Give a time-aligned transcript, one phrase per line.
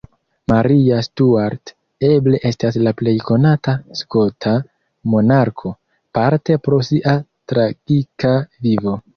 [0.51, 1.71] Maria Stuart
[2.07, 4.55] eble estas la plej konata skota
[5.15, 5.75] monarko,
[6.21, 7.15] parte pro sia
[7.53, 8.35] tragika
[8.69, 9.01] vivo.